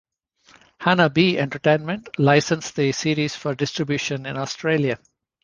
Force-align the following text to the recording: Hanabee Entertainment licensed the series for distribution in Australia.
Hanabee 0.79 1.35
Entertainment 1.37 2.09
licensed 2.17 2.75
the 2.75 2.91
series 2.91 3.35
for 3.35 3.53
distribution 3.53 4.25
in 4.25 4.35
Australia. 4.35 4.97